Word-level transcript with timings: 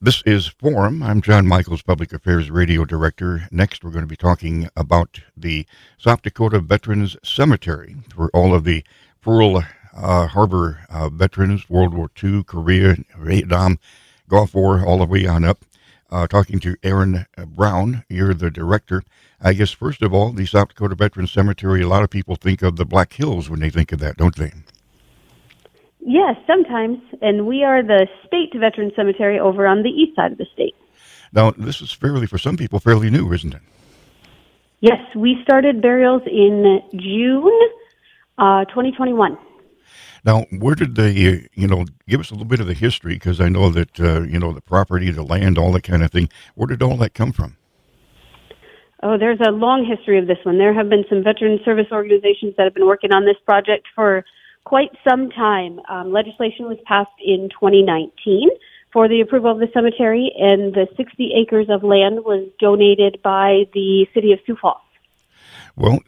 This 0.00 0.22
is 0.22 0.46
Forum. 0.46 1.02
I'm 1.02 1.20
Jon 1.20 1.48
Michaels, 1.48 1.82
Public 1.82 2.12
Affairs 2.12 2.52
Radio 2.52 2.84
Director. 2.84 3.48
Next, 3.50 3.82
we're 3.82 3.90
going 3.90 4.04
to 4.04 4.06
be 4.06 4.14
talking 4.14 4.68
about 4.76 5.22
the 5.36 5.66
South 5.96 6.22
Dakota 6.22 6.60
Veterans 6.60 7.16
Cemetery 7.24 7.96
for 8.14 8.30
all 8.32 8.54
of 8.54 8.62
the 8.62 8.84
Pearl 9.22 9.64
uh, 9.92 10.28
Harbor 10.28 10.86
uh, 10.88 11.08
veterans, 11.08 11.68
World 11.68 11.94
War 11.94 12.08
II, 12.22 12.44
Korea, 12.44 12.94
Vietnam, 13.18 13.80
Gulf 14.28 14.54
War, 14.54 14.86
all 14.86 14.98
the 14.98 15.04
way 15.04 15.26
on 15.26 15.42
up. 15.42 15.64
Uh, 16.12 16.28
talking 16.28 16.60
to 16.60 16.76
Erin 16.84 17.26
Brown. 17.36 18.04
You're 18.08 18.34
the 18.34 18.52
director. 18.52 19.02
I 19.40 19.52
guess, 19.52 19.72
first 19.72 20.00
of 20.00 20.14
all, 20.14 20.30
the 20.30 20.46
South 20.46 20.68
Dakota 20.68 20.94
Veterans 20.94 21.32
Cemetery, 21.32 21.82
a 21.82 21.88
lot 21.88 22.04
of 22.04 22.10
people 22.10 22.36
think 22.36 22.62
of 22.62 22.76
the 22.76 22.86
Black 22.86 23.14
Hills 23.14 23.50
when 23.50 23.58
they 23.58 23.70
think 23.70 23.90
of 23.90 23.98
that, 23.98 24.16
don't 24.16 24.36
they? 24.36 24.52
Yes, 26.08 26.36
sometimes. 26.46 27.00
And 27.20 27.46
we 27.46 27.64
are 27.64 27.82
the 27.82 28.08
state 28.26 28.58
veteran 28.58 28.90
cemetery 28.96 29.38
over 29.38 29.66
on 29.66 29.82
the 29.82 29.90
east 29.90 30.16
side 30.16 30.32
of 30.32 30.38
the 30.38 30.46
state. 30.54 30.74
Now, 31.34 31.50
this 31.50 31.82
is 31.82 31.92
fairly, 31.92 32.26
for 32.26 32.38
some 32.38 32.56
people, 32.56 32.80
fairly 32.80 33.10
new, 33.10 33.30
isn't 33.30 33.52
it? 33.52 33.60
Yes, 34.80 35.00
we 35.14 35.36
started 35.42 35.82
burials 35.82 36.22
in 36.26 36.80
June 36.92 37.60
uh, 38.38 38.64
2021. 38.64 39.36
Now, 40.24 40.46
where 40.58 40.74
did 40.74 40.94
the, 40.94 41.46
you 41.52 41.66
know, 41.66 41.84
give 42.08 42.20
us 42.20 42.30
a 42.30 42.34
little 42.34 42.48
bit 42.48 42.60
of 42.60 42.66
the 42.66 42.74
history, 42.74 43.14
because 43.14 43.38
I 43.38 43.50
know 43.50 43.68
that, 43.68 44.00
uh, 44.00 44.22
you 44.22 44.38
know, 44.38 44.54
the 44.54 44.62
property, 44.62 45.10
the 45.10 45.22
land, 45.22 45.58
all 45.58 45.72
that 45.72 45.82
kind 45.82 46.02
of 46.02 46.10
thing. 46.10 46.30
Where 46.54 46.66
did 46.66 46.82
all 46.82 46.96
that 46.96 47.12
come 47.12 47.32
from? 47.32 47.58
Oh, 49.02 49.18
there's 49.18 49.40
a 49.46 49.50
long 49.50 49.84
history 49.84 50.18
of 50.18 50.26
this 50.26 50.38
one. 50.42 50.56
There 50.56 50.72
have 50.72 50.88
been 50.88 51.04
some 51.10 51.22
veteran 51.22 51.60
service 51.66 51.86
organizations 51.92 52.54
that 52.56 52.64
have 52.64 52.74
been 52.74 52.86
working 52.86 53.12
on 53.12 53.26
this 53.26 53.36
project 53.44 53.86
for 53.94 54.24
quite 54.68 54.90
some 55.08 55.30
time. 55.30 55.80
Um, 55.88 56.12
legislation 56.12 56.66
was 56.66 56.76
passed 56.84 57.10
in 57.24 57.48
2019 57.48 58.50
for 58.92 59.08
the 59.08 59.22
approval 59.22 59.50
of 59.50 59.58
the 59.58 59.68
cemetery, 59.72 60.30
and 60.38 60.74
the 60.74 60.86
60 60.94 61.32
acres 61.40 61.68
of 61.70 61.82
land 61.82 62.24
was 62.24 62.46
donated 62.60 63.20
by 63.22 63.64
the 63.72 64.06
city 64.12 64.32
of 64.32 64.40
Sioux 64.44 64.56
Falls. 64.60 64.82
Well, 65.74 66.00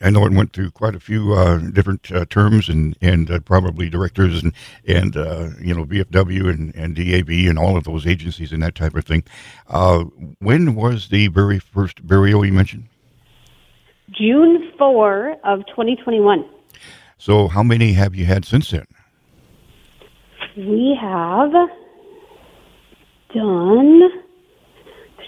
I 0.00 0.08
know 0.08 0.24
it 0.24 0.32
went 0.32 0.54
through 0.54 0.70
quite 0.70 0.94
a 0.94 1.00
few 1.00 1.34
uh, 1.34 1.58
different 1.58 2.10
uh, 2.10 2.24
terms 2.26 2.68
and 2.68 2.96
and 3.02 3.30
uh, 3.30 3.40
probably 3.40 3.90
directors 3.90 4.42
and 4.42 4.52
and 4.86 5.16
uh, 5.16 5.50
you 5.60 5.74
know 5.74 5.84
VFW 5.84 6.48
and, 6.48 6.74
and 6.74 6.94
DAV 6.94 7.50
and 7.50 7.58
all 7.58 7.76
of 7.76 7.84
those 7.84 8.06
agencies 8.06 8.52
and 8.52 8.62
that 8.62 8.76
type 8.76 8.94
of 8.94 9.04
thing. 9.04 9.24
Uh, 9.68 10.04
when 10.38 10.76
was 10.76 11.08
the 11.08 11.26
very 11.28 11.58
first 11.58 12.06
burial 12.06 12.46
you 12.46 12.52
mentioned? 12.52 12.84
June 14.10 14.72
four 14.78 15.36
of 15.44 15.66
2021. 15.66 16.48
So, 17.18 17.48
how 17.48 17.62
many 17.62 17.94
have 17.94 18.14
you 18.14 18.26
had 18.26 18.44
since 18.44 18.70
then? 18.70 18.86
We 20.56 20.96
have 21.00 21.52
done. 23.34 24.02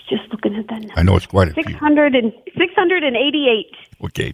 Just 0.09 0.23
looking 0.31 0.57
at 0.57 0.67
that. 0.69 0.81
Number. 0.81 0.95
I 0.97 1.03
know 1.03 1.17
it's 1.17 1.27
quite 1.27 1.49
a 1.49 1.55
600 1.55 2.15
and, 2.15 2.33
688. 2.57 3.67
Okay. 4.05 4.33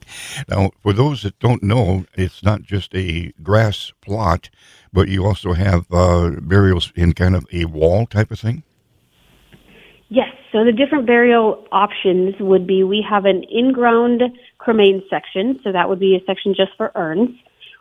Now, 0.49 0.71
for 0.83 0.93
those 0.93 1.23
that 1.23 1.37
don't 1.41 1.65
know, 1.65 2.05
it's 2.15 2.45
not 2.45 2.63
just 2.63 2.95
a 2.95 3.33
grass 3.43 3.93
plot, 4.01 4.51
but 4.93 5.09
you 5.09 5.25
also 5.25 5.53
have 5.53 5.87
uh, 5.93 6.31
burials 6.43 6.93
in 6.95 7.13
kind 7.13 7.35
of 7.35 7.45
a 7.53 7.65
wall 7.65 8.07
type 8.07 8.31
of 8.31 8.39
thing? 8.39 8.63
Yes. 10.11 10.29
So 10.53 10.65
the 10.65 10.71
different 10.71 11.07
burial 11.07 11.67
options 11.73 12.37
would 12.39 12.69
be 12.69 12.85
we 12.85 13.05
have 13.09 13.25
an 13.25 13.43
in-ground 13.51 14.23
cremain 14.65 15.03
section, 15.11 15.61
so 15.63 15.73
that 15.73 15.89
would 15.89 16.01
be 16.01 16.17
a 16.17 16.25
section 16.25 16.55
just 16.55 16.73
for 16.77 16.93
urns. 16.95 17.31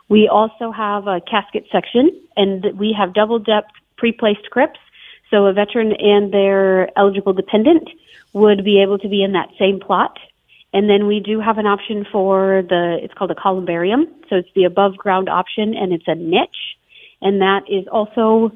We 0.08 0.28
also 0.28 0.70
have 0.70 1.06
a 1.06 1.20
casket 1.20 1.64
section, 1.72 2.10
and 2.36 2.64
we 2.78 2.94
have 2.98 3.14
double 3.14 3.38
depth 3.38 3.70
pre-placed 3.96 4.50
crypts. 4.50 4.80
So 5.30 5.46
a 5.46 5.52
veteran 5.52 5.92
and 5.92 6.32
their 6.32 6.96
eligible 6.98 7.32
dependent 7.32 7.88
would 8.32 8.64
be 8.64 8.82
able 8.82 8.98
to 8.98 9.08
be 9.08 9.22
in 9.22 9.32
that 9.32 9.48
same 9.58 9.80
plot. 9.80 10.18
And 10.72 10.90
then 10.90 11.06
we 11.06 11.20
do 11.20 11.40
have 11.40 11.58
an 11.58 11.66
option 11.66 12.04
for 12.10 12.62
the, 12.68 12.98
it's 13.00 13.14
called 13.14 13.30
a 13.30 13.34
columbarium. 13.34 14.06
So 14.28 14.36
it's 14.36 14.48
the 14.54 14.64
above 14.64 14.96
ground 14.96 15.28
option 15.28 15.74
and 15.74 15.92
it's 15.92 16.08
a 16.08 16.16
niche. 16.16 16.76
And 17.22 17.40
that 17.40 17.62
is 17.68 17.86
also 17.90 18.52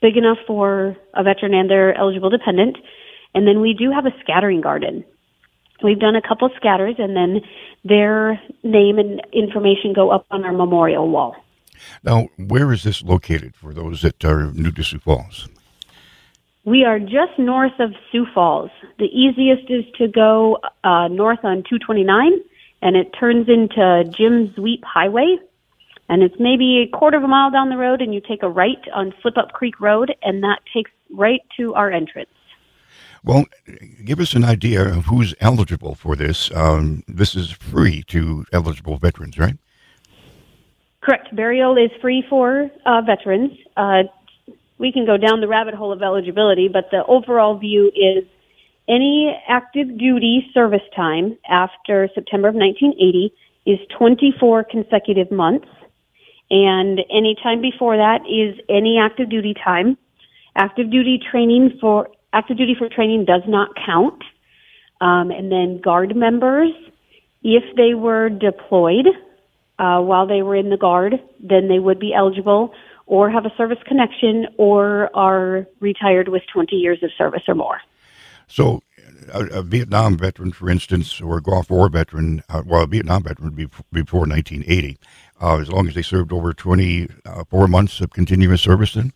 big 0.00 0.16
enough 0.16 0.38
for 0.46 0.96
a 1.14 1.22
veteran 1.22 1.54
and 1.54 1.70
their 1.70 1.96
eligible 1.98 2.28
dependent. 2.28 2.76
And 3.34 3.46
then 3.46 3.60
we 3.60 3.72
do 3.72 3.90
have 3.90 4.04
a 4.04 4.12
scattering 4.20 4.60
garden. 4.60 5.04
We've 5.82 5.98
done 5.98 6.16
a 6.16 6.22
couple 6.22 6.48
scatters 6.56 6.96
and 6.98 7.16
then 7.16 7.40
their 7.84 8.40
name 8.62 8.98
and 8.98 9.20
information 9.32 9.92
go 9.92 10.10
up 10.10 10.26
on 10.30 10.44
our 10.44 10.52
memorial 10.52 11.08
wall. 11.08 11.36
Now, 12.04 12.28
where 12.36 12.72
is 12.72 12.84
this 12.84 13.02
located 13.02 13.54
for 13.56 13.74
those 13.74 14.02
that 14.02 14.24
are 14.24 14.52
new 14.52 14.70
to 14.72 14.84
Sioux 14.84 14.98
Falls? 14.98 15.48
We 16.64 16.84
are 16.84 17.00
just 17.00 17.38
north 17.38 17.72
of 17.80 17.90
Sioux 18.10 18.26
Falls. 18.32 18.70
The 18.98 19.06
easiest 19.06 19.68
is 19.68 19.84
to 19.98 20.06
go 20.06 20.58
uh, 20.84 21.08
north 21.08 21.40
on 21.42 21.64
229, 21.68 22.32
and 22.82 22.96
it 22.96 23.10
turns 23.18 23.48
into 23.48 24.04
Jim 24.16 24.54
Zweep 24.56 24.84
Highway. 24.84 25.38
And 26.08 26.22
it's 26.22 26.36
maybe 26.38 26.86
a 26.86 26.96
quarter 26.96 27.16
of 27.16 27.24
a 27.24 27.28
mile 27.28 27.50
down 27.50 27.70
the 27.70 27.76
road, 27.76 28.00
and 28.00 28.14
you 28.14 28.20
take 28.20 28.42
a 28.42 28.48
right 28.48 28.78
on 28.94 29.12
Slip 29.22 29.36
Up 29.38 29.52
Creek 29.52 29.80
Road, 29.80 30.14
and 30.22 30.42
that 30.44 30.60
takes 30.72 30.90
right 31.10 31.40
to 31.56 31.74
our 31.74 31.90
entrance. 31.90 32.30
Well, 33.24 33.44
give 34.04 34.18
us 34.18 34.34
an 34.34 34.44
idea 34.44 34.82
of 34.82 35.06
who's 35.06 35.34
eligible 35.40 35.94
for 35.94 36.16
this. 36.16 36.50
Um, 36.54 37.04
this 37.06 37.36
is 37.36 37.52
free 37.52 38.02
to 38.08 38.44
eligible 38.52 38.96
veterans, 38.96 39.38
right? 39.38 39.56
Correct. 41.02 41.34
Burial 41.34 41.76
is 41.76 41.90
free 42.00 42.24
for 42.28 42.70
uh, 42.84 43.00
veterans. 43.02 43.52
Uh, 43.76 44.04
we 44.78 44.92
can 44.92 45.06
go 45.06 45.16
down 45.16 45.40
the 45.40 45.46
rabbit 45.46 45.74
hole 45.74 45.92
of 45.92 46.02
eligibility, 46.02 46.68
but 46.68 46.88
the 46.90 47.04
overall 47.06 47.56
view 47.56 47.92
is 47.94 48.24
any 48.88 49.32
active 49.48 49.96
duty 49.96 50.48
service 50.52 50.82
time 50.94 51.38
after 51.48 52.08
September 52.14 52.48
of 52.48 52.54
1980 52.54 53.32
is 53.64 53.78
24 53.96 54.64
consecutive 54.64 55.30
months, 55.30 55.68
and 56.50 57.00
any 57.10 57.36
time 57.40 57.60
before 57.60 57.96
that 57.96 58.22
is 58.26 58.58
any 58.68 58.98
active 58.98 59.30
duty 59.30 59.54
time. 59.54 59.96
Active 60.56 60.90
duty 60.90 61.20
training 61.30 61.78
for 61.80 62.08
active 62.32 62.56
duty 62.56 62.74
for 62.78 62.88
training 62.88 63.24
does 63.24 63.42
not 63.46 63.70
count. 63.86 64.22
Um, 65.00 65.30
and 65.30 65.50
then 65.50 65.80
guard 65.82 66.14
members, 66.14 66.70
if 67.42 67.64
they 67.76 67.94
were 67.94 68.28
deployed 68.28 69.06
uh, 69.78 70.00
while 70.00 70.26
they 70.26 70.42
were 70.42 70.56
in 70.56 70.70
the 70.70 70.76
guard, 70.76 71.14
then 71.40 71.68
they 71.68 71.78
would 71.78 71.98
be 71.98 72.14
eligible 72.14 72.72
or 73.06 73.30
have 73.30 73.44
a 73.44 73.52
service 73.56 73.78
connection 73.86 74.46
or 74.58 75.14
are 75.14 75.66
retired 75.80 76.28
with 76.28 76.42
20 76.52 76.76
years 76.76 77.02
of 77.02 77.10
service 77.18 77.42
or 77.48 77.54
more. 77.54 77.80
So, 78.46 78.82
a, 79.32 79.44
a 79.46 79.62
Vietnam 79.62 80.16
veteran, 80.16 80.52
for 80.52 80.70
instance, 80.70 81.20
or 81.20 81.38
a 81.38 81.42
Gulf 81.42 81.70
War 81.70 81.88
veteran, 81.88 82.42
uh, 82.48 82.62
well, 82.64 82.82
a 82.82 82.86
Vietnam 82.86 83.22
veteran 83.22 83.48
would 83.48 83.56
be 83.56 83.66
before 83.92 84.20
1980, 84.20 84.98
uh, 85.40 85.58
as 85.58 85.70
long 85.70 85.88
as 85.88 85.94
they 85.94 86.02
served 86.02 86.32
over 86.32 86.52
24 86.52 87.68
months 87.68 88.00
of 88.00 88.10
continuous 88.10 88.60
service 88.60 88.94
then? 88.94 89.12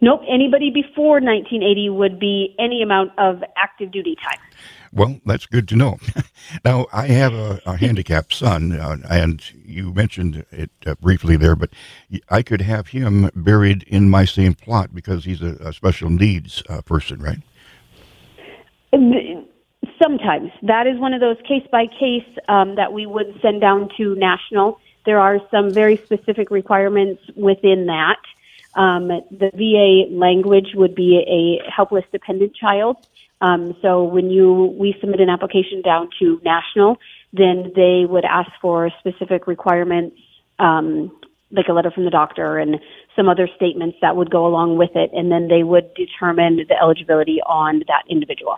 Nope. 0.00 0.22
Anybody 0.28 0.70
before 0.70 1.20
1980 1.20 1.90
would 1.90 2.18
be 2.18 2.54
any 2.58 2.82
amount 2.82 3.12
of 3.18 3.42
active 3.56 3.90
duty 3.90 4.16
time. 4.16 4.38
Well, 4.92 5.20
that's 5.26 5.46
good 5.46 5.68
to 5.68 5.76
know. 5.76 5.98
now, 6.64 6.86
I 6.92 7.06
have 7.08 7.34
a, 7.34 7.60
a 7.66 7.76
handicapped 7.76 8.32
son, 8.32 8.72
uh, 8.72 8.96
and 9.10 9.42
you 9.64 9.92
mentioned 9.92 10.46
it 10.50 10.70
uh, 10.86 10.94
briefly 11.00 11.36
there, 11.36 11.56
but 11.56 11.70
I 12.30 12.42
could 12.42 12.62
have 12.62 12.88
him 12.88 13.30
buried 13.34 13.82
in 13.84 14.08
my 14.08 14.24
same 14.24 14.54
plot 14.54 14.94
because 14.94 15.24
he's 15.24 15.42
a, 15.42 15.56
a 15.60 15.72
special 15.72 16.08
needs 16.08 16.62
uh, 16.68 16.82
person, 16.82 17.20
right? 17.20 17.40
Sometimes. 20.02 20.50
That 20.62 20.86
is 20.86 20.98
one 20.98 21.12
of 21.12 21.20
those 21.20 21.36
case 21.46 21.66
by 21.70 21.86
case 21.86 22.28
that 22.48 22.92
we 22.92 23.06
would 23.06 23.38
send 23.42 23.60
down 23.60 23.90
to 23.96 24.14
national. 24.14 24.78
There 25.04 25.20
are 25.20 25.40
some 25.50 25.70
very 25.70 25.96
specific 25.96 26.50
requirements 26.50 27.22
within 27.36 27.86
that. 27.86 28.18
Um, 28.76 29.08
the 29.08 29.50
VA 29.54 30.14
language 30.14 30.74
would 30.74 30.94
be 30.94 31.24
a 31.26 31.70
helpless 31.70 32.04
dependent 32.12 32.54
child. 32.54 32.96
Um, 33.40 33.74
so 33.82 34.04
when 34.04 34.30
you 34.30 34.74
we 34.78 34.94
submit 35.00 35.20
an 35.20 35.28
application 35.30 35.82
down 35.82 36.08
to 36.18 36.40
national, 36.44 36.98
then 37.32 37.72
they 37.74 38.04
would 38.08 38.24
ask 38.24 38.50
for 38.60 38.90
specific 39.00 39.46
requirements, 39.46 40.16
um, 40.58 41.10
like 41.50 41.68
a 41.68 41.72
letter 41.72 41.90
from 41.90 42.04
the 42.04 42.10
doctor 42.10 42.58
and 42.58 42.78
some 43.14 43.28
other 43.28 43.48
statements 43.56 43.98
that 44.00 44.16
would 44.16 44.30
go 44.30 44.46
along 44.46 44.76
with 44.76 44.94
it, 44.94 45.10
and 45.12 45.32
then 45.32 45.48
they 45.48 45.62
would 45.62 45.92
determine 45.94 46.56
the 46.68 46.76
eligibility 46.80 47.40
on 47.42 47.82
that 47.88 48.04
individual. 48.08 48.56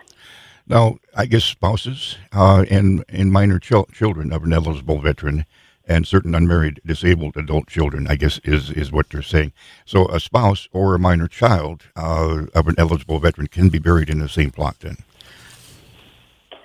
Now, 0.67 0.99
I 1.15 1.25
guess 1.25 1.43
spouses 1.45 2.17
uh, 2.31 2.65
and 2.69 3.03
and 3.09 3.31
minor 3.31 3.59
ch- 3.59 3.89
children 3.91 4.31
of 4.31 4.43
an 4.43 4.53
eligible 4.53 4.99
veteran 4.99 5.45
and 5.89 6.07
certain 6.07 6.35
unmarried 6.35 6.79
disabled 6.85 7.35
adult 7.35 7.67
children, 7.67 8.07
I 8.07 8.15
guess 8.15 8.39
is, 8.43 8.69
is 8.69 8.91
what 8.91 9.09
they're 9.09 9.23
saying. 9.23 9.51
So 9.85 10.07
a 10.07 10.19
spouse 10.19 10.69
or 10.71 10.93
a 10.93 10.99
minor 10.99 11.27
child 11.27 11.83
uh, 11.95 12.45
of 12.53 12.67
an 12.67 12.75
eligible 12.77 13.19
veteran 13.19 13.47
can 13.47 13.69
be 13.69 13.79
buried 13.79 14.09
in 14.09 14.19
the 14.19 14.29
same 14.29 14.51
plot 14.51 14.77
then. 14.81 14.97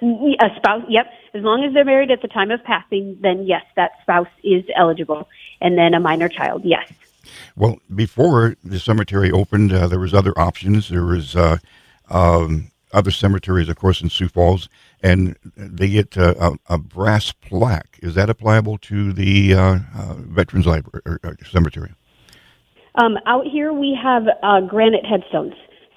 A 0.03 0.55
spouse, 0.57 0.83
yep. 0.89 1.07
As 1.33 1.43
long 1.43 1.65
as 1.65 1.73
they're 1.73 1.85
married 1.85 2.11
at 2.11 2.21
the 2.21 2.29
time 2.29 2.51
of 2.51 2.63
passing, 2.63 3.19
then 3.23 3.47
yes, 3.47 3.63
that 3.75 3.93
spouse 4.03 4.29
is 4.45 4.63
eligible. 4.77 5.27
And 5.63 5.79
then 5.79 5.95
a 5.95 6.01
minor 6.01 6.29
child, 6.29 6.63
yes. 6.65 6.93
Well, 7.57 7.79
before 7.95 8.57
the 8.63 8.79
cemetery 8.79 9.33
opened, 9.33 9.73
uh, 9.73 9.87
there 9.87 9.99
was 9.99 10.13
other 10.13 10.39
options. 10.39 10.91
There 10.91 11.07
was 11.07 11.35
uh, 11.35 11.57
um, 12.11 12.71
other 12.93 13.11
cemeteries, 13.11 13.69
of 13.71 13.77
course, 13.77 14.03
in 14.03 14.11
Sioux 14.11 14.29
Falls, 14.29 14.69
and 15.05 15.37
they 15.55 15.91
get 15.91 16.17
uh, 16.17 16.35
a, 16.41 16.75
a, 16.75 16.79
brass 16.79 17.31
plaque. 17.31 17.99
Is 18.03 18.15
that 18.15 18.31
applicable 18.31 18.79
to 18.79 19.13
the 19.13 19.53
uh, 19.53 19.79
uh, 19.95 20.15
Veterans 20.17 20.67
Library 20.67 21.03
or, 21.05 21.21
or 21.23 21.37
Cemetery? 21.45 21.93
Um, 22.95 23.19
out 23.27 23.45
here, 23.47 23.73
we 23.73 23.97
have 24.03 24.23
uh, 24.43 24.63
granite 24.63 25.05
headstones. 25.05 25.53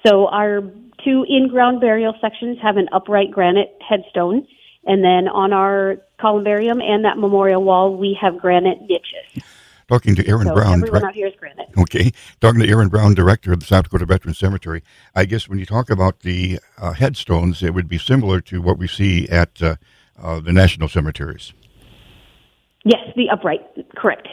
So 0.06 0.26
our 0.28 0.60
two 1.04 1.24
in-ground 1.26 1.80
burial 1.80 2.14
sections 2.20 2.58
have 2.62 2.76
an 2.76 2.88
upright 2.92 3.30
granite 3.30 3.78
headstone, 3.88 4.46
and 4.84 5.02
then 5.02 5.26
on 5.26 5.54
our 5.54 5.96
columbarium 6.20 6.82
and 6.82 7.04
that 7.06 7.16
memorial 7.16 7.62
wall, 7.62 7.96
we 7.96 8.16
have 8.20 8.38
granite 8.38 8.82
niches. 8.82 9.44
Talking 9.88 10.14
to 10.16 10.28
Erin 10.28 10.48
so 10.48 10.54
Brown. 10.54 10.82
Everyone 10.82 11.06
out 11.06 11.14
here 11.14 11.26
is 11.26 11.34
granite. 11.38 11.68
Okay. 11.78 12.12
Talking 12.40 12.60
to 12.60 12.68
Erin 12.68 12.88
Brown, 12.88 13.14
director 13.14 13.52
of 13.52 13.60
the 13.60 13.66
South 13.66 13.84
Dakota 13.84 14.04
Veterans 14.04 14.38
Cemetery. 14.38 14.82
I 15.14 15.24
guess 15.24 15.48
when 15.48 15.58
you 15.58 15.64
talk 15.64 15.88
about 15.88 16.20
the 16.20 16.60
uh, 16.76 16.92
headstones, 16.92 17.62
it 17.62 17.72
would 17.72 17.88
be 17.88 17.96
similar 17.96 18.42
to 18.42 18.60
what 18.60 18.76
we 18.78 18.86
see 18.86 19.26
at 19.28 19.62
uh, 19.62 19.76
uh, 20.22 20.40
the 20.40 20.52
national 20.52 20.88
cemeteries. 20.88 21.54
Yes, 22.84 23.00
the 23.16 23.30
upright, 23.30 23.62
correct. 23.96 24.28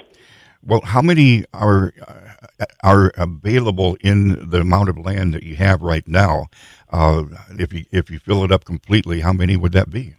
Well, 0.62 0.81
how 0.84 1.02
many 1.02 1.46
are 1.54 1.94
uh, 2.06 2.66
are 2.84 3.12
available 3.16 3.98
in 4.01 4.50
the 4.50 4.62
amount 4.62 4.90
of 4.90 4.98
land 4.98 5.34
that 5.34 5.44
you 5.44 5.56
have 5.56 5.81
right 5.81 6.08
now? 6.08 6.48
Uh, 6.92 7.25
if 7.51 7.72
you 7.72 7.86
if 7.92 8.10
you 8.10 8.19
fill 8.19 8.44
it 8.44 8.51
up 8.51 8.66
completely, 8.66 9.22
how 9.22 9.31
many 9.31 9.56
would 9.56 9.72
that 9.72 9.90
be? 9.90 10.16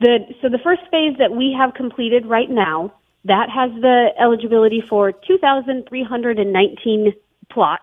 The 0.00 0.18
so 0.40 0.48
the 0.48 0.58
first 0.62 0.82
phase 0.90 1.16
that 1.18 1.32
we 1.32 1.56
have 1.58 1.74
completed 1.74 2.26
right 2.26 2.50
now 2.50 2.92
that 3.24 3.48
has 3.50 3.70
the 3.80 4.08
eligibility 4.20 4.82
for 4.88 5.12
2,319 5.12 7.12
plots. 7.50 7.82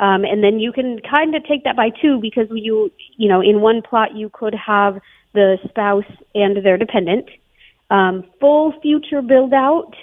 Um, 0.00 0.24
and 0.24 0.42
then 0.42 0.60
you 0.60 0.72
can 0.72 1.00
kind 1.00 1.34
of 1.34 1.44
take 1.44 1.64
that 1.64 1.76
by 1.76 1.90
two 1.90 2.20
because 2.20 2.46
you, 2.50 2.90
you 3.16 3.28
know, 3.28 3.40
in 3.40 3.60
one 3.60 3.82
plot 3.82 4.14
you 4.14 4.30
could 4.32 4.54
have 4.54 5.00
the 5.34 5.58
spouse 5.68 6.04
and 6.34 6.64
their 6.64 6.78
dependent. 6.78 7.28
Um, 7.90 8.24
full 8.40 8.72
future 8.80 9.22
build 9.22 9.52
out, 9.52 9.94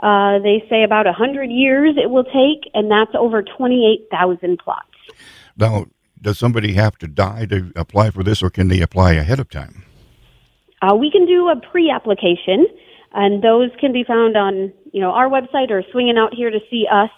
uh, 0.00 0.38
they 0.40 0.64
say 0.68 0.82
about 0.82 1.06
100 1.06 1.50
years 1.50 1.94
it 1.96 2.10
will 2.10 2.24
take, 2.24 2.70
and 2.74 2.90
that's 2.90 3.14
over 3.14 3.42
28,000 3.42 4.58
plots. 4.58 4.88
Now, 5.56 5.86
does 6.20 6.38
somebody 6.38 6.72
have 6.72 6.98
to 6.98 7.06
die 7.06 7.46
to 7.46 7.72
apply 7.76 8.10
for 8.10 8.22
this, 8.22 8.42
or 8.42 8.50
can 8.50 8.68
they 8.68 8.80
apply 8.80 9.12
ahead 9.12 9.38
of 9.38 9.50
time? 9.50 9.84
Uh, 10.82 10.94
we 10.94 11.10
can 11.10 11.26
do 11.26 11.48
a 11.48 11.56
pre 11.56 11.90
application 11.90 12.66
and 13.14 13.42
those 13.42 13.70
can 13.80 13.92
be 13.92 14.04
found 14.04 14.36
on 14.36 14.72
you 14.92 15.00
know 15.00 15.10
our 15.10 15.28
website 15.28 15.70
or 15.70 15.82
swinging 15.92 16.18
out 16.18 16.34
here 16.34 16.50
to 16.50 16.60
see 16.70 16.86
us. 16.90 17.10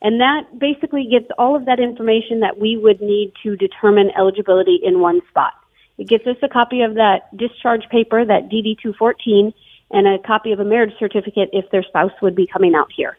And 0.00 0.20
that 0.20 0.58
basically 0.58 1.06
gets 1.08 1.30
all 1.38 1.54
of 1.54 1.66
that 1.66 1.78
information 1.78 2.40
that 2.40 2.58
we 2.58 2.76
would 2.76 3.00
need 3.00 3.34
to 3.44 3.54
determine 3.54 4.10
eligibility 4.18 4.80
in 4.82 4.98
one 4.98 5.20
spot. 5.28 5.52
It 5.96 6.08
gets 6.08 6.26
us 6.26 6.36
a 6.42 6.48
copy 6.48 6.82
of 6.82 6.94
that 6.94 7.36
discharge 7.36 7.88
paper 7.88 8.24
that 8.24 8.48
dd214 8.48 9.52
and 9.92 10.08
a 10.08 10.18
copy 10.26 10.50
of 10.50 10.58
a 10.58 10.64
marriage 10.64 10.94
certificate 10.98 11.50
if 11.52 11.70
their 11.70 11.84
spouse 11.84 12.10
would 12.20 12.34
be 12.34 12.48
coming 12.48 12.74
out 12.74 12.90
here. 12.96 13.16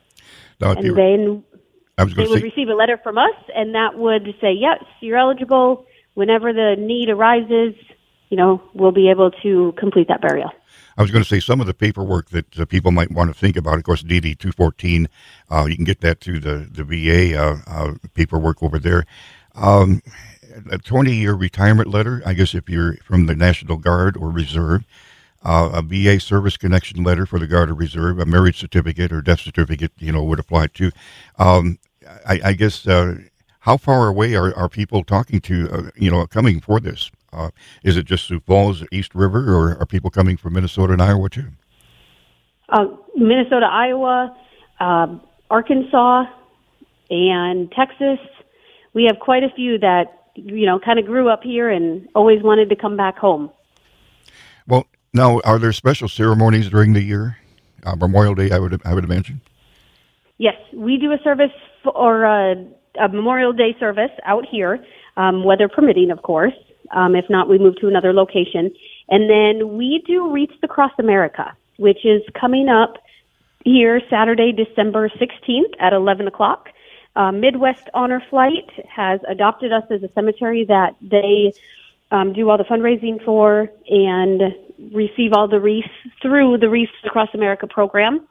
Now, 0.60 0.72
and 0.72 0.98
then 0.98 1.44
they 1.96 2.28
would 2.28 2.44
receive 2.44 2.68
a 2.68 2.74
letter 2.74 3.00
from 3.02 3.18
us 3.18 3.36
and 3.56 3.76
that 3.76 3.98
would 3.98 4.26
say 4.42 4.52
yes 4.52 4.84
you're 5.00 5.18
eligible. 5.18 5.86
Whenever 6.16 6.52
the 6.52 6.76
need 6.78 7.10
arises 7.10 7.76
you 8.30 8.38
know 8.38 8.62
we'll 8.74 8.92
be 8.92 9.10
able 9.10 9.32
to 9.32 9.74
complete 9.78 10.08
that 10.08 10.22
burial 10.22 10.52
I 10.98 11.02
was 11.02 11.12
going 11.12 11.24
to 11.24 11.30
say 11.30 11.40
some 11.40 11.60
of 11.60 11.68
the 11.68 11.74
paperwork 11.74 12.30
that 12.30 12.60
uh, 12.60 12.66
people 12.66 12.92
might 12.92 13.12
want 13.12 13.34
to 13.34 13.40
think 13.40 13.58
about. 13.58 13.78
Of 13.78 13.84
course, 13.84 14.04
DD 14.04 14.38
two 14.38 14.52
fourteen, 14.52 15.10
uh, 15.50 15.66
you 15.68 15.76
can 15.76 15.86
get 15.86 16.02
that 16.02 16.20
through 16.20 16.40
the 16.40 16.68
the 16.72 16.84
VA 16.84 17.38
uh, 17.38 17.58
uh, 17.68 17.94
paperwork 18.14 18.62
over 18.62 18.80
there. 18.80 19.06
Um, 19.56 20.02
a 20.70 20.78
twenty 20.78 21.16
year 21.16 21.34
retirement 21.34 21.90
letter. 21.90 22.22
I 22.26 22.34
guess 22.34 22.54
if 22.54 22.70
you're 22.70 22.96
from 22.98 23.26
the 23.26 23.36
National 23.36 23.78
Guard 23.78 24.18
or 24.18 24.30
Reserve. 24.30 24.86
Uh, 25.46 25.72
a 25.74 25.82
VA 25.82 26.22
service 26.22 26.56
connection 26.56 27.04
letter 27.04 27.26
for 27.26 27.38
the 27.38 27.48
Guard 27.48 27.70
or 27.70 27.74
Reserve, 27.74 28.18
a 28.18 28.26
marriage 28.26 28.58
certificate 28.58 29.12
or 29.12 29.22
death 29.22 29.42
certificate, 29.42 29.92
you 29.98 30.10
know, 30.10 30.24
would 30.24 30.40
apply 30.40 30.68
too. 30.68 30.90
Um, 31.38 31.80
I, 32.26 32.40
I, 32.46 32.54
guess 32.54 32.88
uh, 32.88 33.16
how 33.60 33.76
far 33.76 34.08
away 34.08 34.36
are, 34.36 34.56
are 34.56 34.70
people 34.70 35.04
talking 35.04 35.42
to, 35.42 35.92
you 35.98 36.10
know, 36.10 36.26
coming 36.28 36.62
for 36.62 36.80
this? 36.80 37.12
Uh, 37.34 37.50
is 37.84 37.98
it 37.98 38.06
just 38.06 38.28
Sioux 38.28 38.40
Falls, 38.40 38.84
East 38.92 39.16
River, 39.16 39.54
or 39.54 39.78
are 39.80 39.86
people 39.86 40.10
coming 40.10 40.38
from 40.38 40.54
Minnesota 40.54 40.94
and 40.94 41.02
Iowa 41.02 41.30
too? 41.30 41.48
Uh, 42.70 42.86
Minnesota, 43.16 43.68
Iowa, 43.70 44.36
uh, 44.80 45.18
Arkansas, 45.50 46.26
and 47.10 47.72
Texas. 47.72 48.20
We 48.94 49.06
have 49.06 49.20
quite 49.20 49.44
a 49.44 49.50
few 49.56 49.78
that 49.80 50.30
you 50.36 50.66
know 50.66 50.80
kind 50.80 51.00
of 51.00 51.06
grew 51.06 51.30
up 51.30 51.44
here 51.44 51.70
and 51.70 52.08
always 52.16 52.42
wanted 52.44 52.70
to 52.70 52.76
come 52.76 52.96
back 52.96 53.18
home. 53.18 53.52
Well, 54.68 54.86
now 55.14 55.40
are 55.42 55.60
there 55.60 55.74
special 55.74 56.08
ceremonies 56.08 56.70
during 56.70 56.94
the 56.94 57.02
year? 57.02 57.38
Uh, 57.84 57.96
Memorial 57.96 58.36
Day, 58.36 58.52
I 58.52 58.60
would 58.60 58.82
I 58.86 58.94
would 58.94 59.04
imagine. 59.04 59.42
Yes, 60.38 60.56
we 60.74 60.98
do 60.98 61.12
a 61.12 61.18
service 61.24 61.52
for 61.84 62.24
a, 62.24 62.56
a 63.00 63.08
Memorial 63.10 63.54
Day 63.54 63.76
service 63.80 64.12
out 64.26 64.46
here, 64.50 64.84
um, 65.16 65.44
weather 65.44 65.68
permitting, 65.68 66.12
of 66.12 66.22
course. 66.24 66.54
Um, 66.94 67.16
if 67.16 67.26
not, 67.30 67.50
we 67.50 67.58
move 67.58 67.76
to 67.78 67.88
another 67.88 68.14
location. 68.14 68.72
And 69.10 69.30
then 69.30 69.78
we 69.78 70.04
do 70.06 70.32
Wreaths 70.32 70.58
Across 70.64 70.94
America, 71.00 71.56
which 71.78 72.06
is 72.06 72.22
coming 72.40 72.70
up 72.70 72.98
here 73.66 74.02
Saturday, 74.10 74.52
December 74.52 75.10
16th 75.10 75.74
at 75.80 75.94
11 75.94 76.28
o'clock. 76.28 76.70
Uh, 77.16 77.32
Midwest 77.32 77.90
Honor 77.94 78.22
Flight 78.30 78.70
has 78.88 79.20
adopted 79.28 79.72
us 79.72 79.84
as 79.92 80.04
a 80.04 80.10
cemetery 80.14 80.66
that 80.66 80.96
they 81.02 81.54
um, 82.12 82.34
do 82.34 82.50
all 82.50 82.58
the 82.58 82.64
fundraising 82.64 83.24
for 83.24 83.70
and 83.88 84.42
receive 84.94 85.34
all 85.34 85.48
the 85.48 85.60
wreaths 85.60 85.90
through 86.22 86.58
the 86.58 86.70
Wreaths 86.70 86.92
Across 87.06 87.30
America 87.34 87.68
program. 87.68 88.28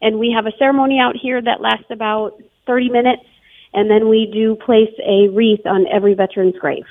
And 0.00 0.18
we 0.18 0.32
have 0.36 0.46
a 0.46 0.52
ceremony 0.58 0.98
out 1.00 1.16
here 1.16 1.40
that 1.40 1.60
lasts 1.60 1.86
about 1.90 2.40
30 2.66 2.90
minutes, 2.90 3.24
and 3.72 3.90
then 3.90 4.08
we 4.08 4.28
do 4.32 4.56
place 4.56 4.92
a 5.04 5.28
wreath 5.28 5.64
on 5.66 5.86
every 5.86 6.14
veteran's 6.14 6.56
grave. 6.58 6.84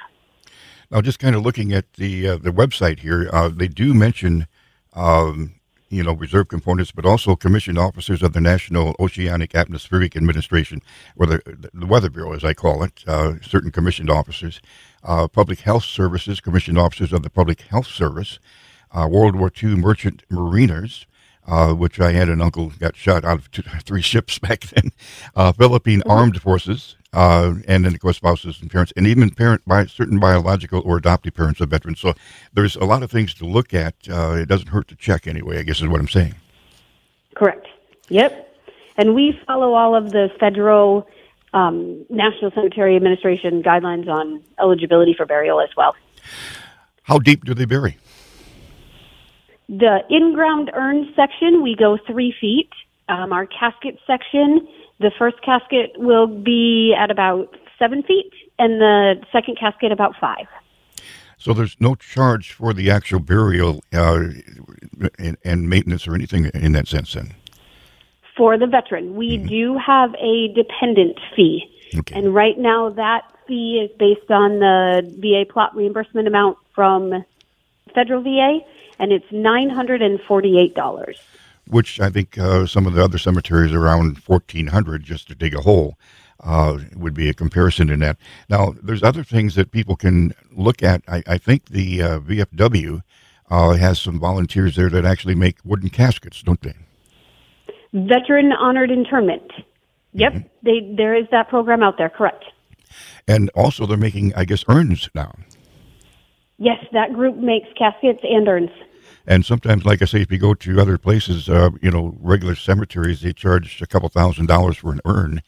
Now, 0.92 1.02
just 1.02 1.20
kind 1.20 1.36
of 1.36 1.44
looking 1.44 1.74
at 1.74 1.94
the 1.94 2.28
uh, 2.28 2.38
the 2.38 2.52
website 2.52 3.00
here, 3.00 3.30
uh, 3.34 3.50
they 3.50 3.68
do 3.68 3.94
mention, 3.94 4.48
um, 4.94 5.56
you 5.90 6.04
know, 6.04 6.14
reserve 6.14 6.48
components, 6.48 6.92
but 6.92 7.06
also 7.06 7.36
commissioned 7.36 7.78
officers 7.78 8.22
of 8.22 8.34
the 8.34 8.42
National 8.42 8.96
Oceanic 9.00 9.56
Atmospheric 9.56 10.16
Administration, 10.16 10.82
or 11.16 11.26
the, 11.26 11.70
the 11.74 11.86
Weather 11.86 12.10
Bureau, 12.10 12.34
as 12.34 12.44
I 12.44 12.54
call 12.54 12.84
it, 12.84 13.04
uh, 13.08 13.34
certain 13.42 13.72
commissioned 13.72 14.10
officers, 14.10 14.62
uh, 15.04 15.28
public 15.28 15.60
health 15.62 15.84
services, 15.84 16.40
commissioned 16.40 16.78
officers 16.78 17.12
of 17.12 17.24
the 17.24 17.30
Public 17.30 17.62
Health 17.62 17.88
Service, 17.88 18.40
uh, 18.92 19.08
World 19.10 19.36
War 19.36 19.52
II 19.62 19.76
merchant 19.76 20.24
mariners, 20.30 21.08
uh, 21.48 21.74
which 21.74 22.00
I 22.00 22.12
had 22.12 22.30
an 22.30 22.42
uncle 22.42 22.72
got 22.80 22.96
shot 22.96 23.24
out 23.24 23.40
of 23.40 23.52
two, 23.52 23.62
three 23.86 24.02
ships 24.02 24.40
back 24.48 24.62
then. 24.62 24.92
Uh, 25.36 25.52
Philippine 25.52 26.00
mm-hmm. 26.00 26.12
Armed 26.12 26.42
Forces, 26.42 26.96
uh, 27.14 27.56
and 27.68 27.86
then 27.86 27.94
of 27.94 28.00
course 28.00 28.18
spouses 28.18 28.62
and 28.62 28.70
parents, 28.70 28.94
and 28.96 29.08
even 29.08 29.30
parent 29.30 29.62
by 29.66 29.86
certain 29.86 30.20
biological 30.20 30.82
or 30.86 30.98
adoptive 30.98 31.34
parents 31.34 31.62
of 31.62 31.70
veterans. 31.70 32.00
So 32.00 32.14
there's 32.54 32.76
a 32.76 32.86
lot 32.86 33.04
of 33.04 33.12
things 33.12 33.34
to 33.36 33.46
look 33.46 33.74
at. 33.74 33.96
Uh, 34.10 34.34
it 34.34 34.48
doesn't 34.48 34.70
hurt 34.70 34.88
to 34.90 34.96
check 34.96 35.28
anyway. 35.28 35.60
I 35.60 35.64
guess 35.64 35.82
is 35.82 35.88
what 35.88 36.00
I'm 36.00 36.08
saying. 36.08 36.36
Correct. 37.36 37.68
Yep. 38.10 38.42
And 38.98 39.14
we 39.14 39.38
follow 39.46 39.74
all 39.74 39.96
of 39.96 40.12
the 40.12 40.30
federal 40.40 41.08
um, 41.54 42.06
National 42.10 42.52
Cemetery 42.52 42.96
Administration 42.96 43.62
guidelines 43.62 44.08
on 44.08 44.44
eligibility 44.60 45.14
for 45.14 45.26
burial 45.26 45.60
as 45.60 45.70
well. 45.76 45.96
How 47.04 47.20
deep 47.20 47.46
do 47.46 47.54
they 47.54 47.66
bury? 47.66 47.98
The 49.68 50.02
in-ground 50.10 50.72
urn 50.74 51.12
section, 51.16 51.64
we 51.64 51.76
go 51.76 51.98
three 52.06 52.34
feet. 52.40 52.70
Um, 53.10 53.34
our 53.34 53.46
casket 53.46 53.98
section, 54.06 54.68
the 55.00 55.12
first 55.18 55.42
casket 55.44 55.94
will 55.98 56.28
be 56.28 56.96
at 56.98 57.12
about 57.12 57.56
seven 57.78 58.04
feet, 58.04 58.32
and 58.58 58.80
the 58.80 59.16
second 59.32 59.58
casket 59.60 59.92
about 59.92 60.16
five. 60.20 60.48
So 61.38 61.54
there's 61.54 61.76
no 61.80 61.96
charge 61.96 62.54
for 62.54 62.74
the 62.74 62.90
actual 62.90 63.20
burial 63.20 63.84
uh, 63.94 64.24
and, 65.20 65.38
and, 65.44 65.70
maintenance 65.70 66.08
or 66.08 66.16
anything 66.16 66.46
in 66.54 66.72
that 66.72 66.88
sense, 66.88 67.14
then. 67.14 67.36
For 68.38 68.58
the 68.58 68.68
veteran, 68.68 69.16
we 69.16 69.38
mm-hmm. 69.38 69.48
do 69.48 69.78
have 69.78 70.14
a 70.16 70.48
dependent 70.54 71.20
fee, 71.36 71.64
okay. 71.98 72.16
and 72.16 72.34
right 72.34 72.58
now 72.58 72.90
that 72.90 73.24
fee 73.48 73.86
is 73.86 73.98
based 73.98 74.32
on 74.32 74.60
the 74.60 75.02
VA 75.20 75.52
plot 75.52 75.76
reimbursement 75.76 76.28
amount 76.28 76.58
from 76.74 77.24
federal 77.94 78.22
VA 78.22 78.60
and 79.00 79.12
it's 79.12 79.26
nine 79.32 79.70
hundred 79.70 80.02
and 80.02 80.20
forty-eight 80.22 80.76
dollars. 80.76 81.20
Which 81.68 82.00
I 82.00 82.10
think 82.10 82.38
uh, 82.38 82.68
some 82.68 82.86
of 82.86 82.94
the 82.94 83.04
other 83.04 83.18
cemeteries 83.18 83.74
around 83.74 84.22
fourteen 84.22 84.68
hundred 84.68 85.04
just 85.04 85.28
to 85.30 85.36
dig 85.36 85.56
a 85.56 85.62
hole. 85.62 85.98
Uh, 86.44 86.80
would 86.96 87.14
be 87.14 87.30
a 87.30 87.34
comparison 87.34 87.90
in 87.90 88.02
that. 88.02 88.18
Now, 88.50 88.76
there's 88.84 89.02
other 89.02 89.24
things 89.24 89.56
that 89.56 89.72
people 89.72 89.96
can 89.96 90.34
look 90.52 90.84
at. 90.84 91.02
I, 91.08 91.24
I 91.26 91.38
think 91.38 91.70
the 91.70 92.04
uh, 92.04 92.20
VFW 92.20 93.02
uh, 93.50 93.74
has 93.76 94.00
some 94.00 94.20
volunteers 94.20 94.76
there 94.76 94.90
that 94.90 95.06
actually 95.06 95.34
make 95.34 95.58
wooden 95.64 95.90
caskets, 95.90 96.44
don't 96.44 96.62
they? 96.62 96.74
Veteran 97.94 98.52
honored 98.52 98.92
internment. 98.92 99.50
Yep, 100.12 100.34
mm-hmm. 100.34 100.48
they 100.62 100.96
there 100.96 101.16
is 101.16 101.26
that 101.32 101.50
program 101.50 101.82
out 101.82 101.98
there. 101.98 102.10
Correct. 102.10 102.44
And 103.28 103.50
also, 103.56 103.86
they're 103.86 103.98
making, 103.98 104.34
I 104.36 104.46
guess, 104.46 104.64
urns 104.68 105.10
now. 105.16 105.36
Yes, 106.58 106.78
that 106.94 107.14
group 107.14 107.36
makes 107.38 107.68
caskets 107.78 108.22
and 108.24 108.48
urns. 108.48 108.70
And 109.28 109.46
sometimes, 109.46 109.86
like 109.86 110.02
I 110.02 110.06
say, 110.06 110.22
if 110.22 110.32
you 110.32 110.38
go 110.38 110.54
to 110.54 110.80
other 110.80 110.98
places, 110.98 111.50
uh, 111.50 111.70
you 111.82 111.92
know, 111.92 112.16
regular 112.20 112.56
cemeteries, 112.56 113.22
they 113.22 113.34
charge 113.34 113.82
a 113.82 113.88
couple 113.88 114.10
thousand 114.10 114.48
dollars 114.48 114.78
for 114.78 114.92
an 114.92 115.02
urn. 115.06 115.42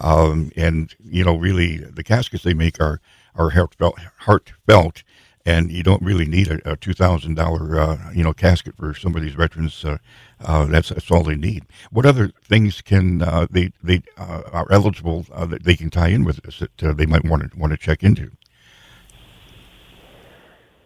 Um, 0.00 0.50
and, 0.56 0.94
you 1.04 1.24
know, 1.24 1.36
really, 1.36 1.76
the 1.76 2.02
caskets 2.02 2.42
they 2.42 2.54
make 2.54 2.80
are, 2.80 3.00
are 3.34 3.50
heartfelt, 3.50 3.98
heartfelt 4.20 5.02
and 5.46 5.70
you 5.70 5.82
don't 5.82 6.02
really 6.02 6.26
need 6.26 6.48
a, 6.48 6.72
a 6.72 6.76
two 6.76 6.92
thousand 6.92 7.38
uh, 7.38 7.96
you 8.14 8.22
know 8.22 8.32
casket 8.32 8.76
for 8.76 8.94
some 8.94 9.16
of 9.16 9.22
these 9.22 9.34
veterans. 9.34 9.84
Uh, 9.84 9.98
uh, 10.44 10.66
that's 10.66 10.90
that's 10.90 11.10
all 11.10 11.22
they 11.22 11.34
need. 11.34 11.64
What 11.90 12.06
other 12.06 12.30
things 12.42 12.80
can 12.82 13.22
uh, 13.22 13.46
they 13.50 13.72
they 13.82 14.02
uh, 14.16 14.42
are 14.52 14.66
eligible 14.70 15.26
uh, 15.32 15.46
that 15.46 15.64
they 15.64 15.76
can 15.76 15.90
tie 15.90 16.08
in 16.08 16.24
with 16.24 16.42
this 16.42 16.58
that 16.58 16.96
they 16.96 17.06
might 17.06 17.24
want 17.24 17.50
to 17.50 17.58
want 17.58 17.72
to 17.72 17.78
check 17.78 18.02
into? 18.02 18.30